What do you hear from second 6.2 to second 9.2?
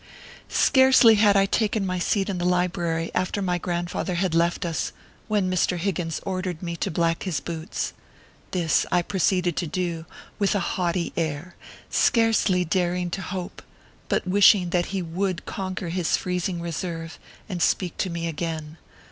ordered me to black his boots. This I